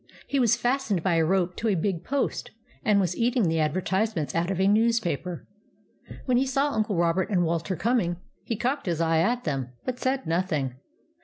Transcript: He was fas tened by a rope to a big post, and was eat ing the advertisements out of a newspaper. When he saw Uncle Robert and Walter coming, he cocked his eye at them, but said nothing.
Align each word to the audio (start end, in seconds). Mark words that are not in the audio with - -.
He 0.25 0.39
was 0.39 0.55
fas 0.55 0.89
tened 0.89 1.03
by 1.03 1.13
a 1.13 1.23
rope 1.23 1.55
to 1.57 1.67
a 1.67 1.75
big 1.75 2.03
post, 2.03 2.49
and 2.83 2.99
was 2.99 3.15
eat 3.15 3.35
ing 3.35 3.47
the 3.47 3.59
advertisements 3.59 4.33
out 4.33 4.49
of 4.49 4.59
a 4.59 4.67
newspaper. 4.67 5.47
When 6.25 6.37
he 6.37 6.47
saw 6.47 6.71
Uncle 6.71 6.95
Robert 6.95 7.29
and 7.29 7.43
Walter 7.45 7.75
coming, 7.75 8.17
he 8.43 8.55
cocked 8.57 8.87
his 8.87 8.99
eye 8.99 9.19
at 9.19 9.43
them, 9.43 9.73
but 9.85 9.99
said 9.99 10.25
nothing. 10.25 10.73